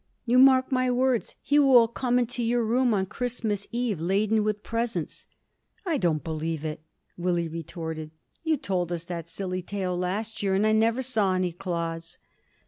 [0.25, 4.63] "You mark my words, he will come into your room on Christmas Eve laden with
[4.63, 5.27] presents."
[5.85, 6.81] "I don't believe it!"
[7.17, 8.09] Willie retorted.
[8.41, 12.17] "You told us that silly tale last year and I never saw any Claus!"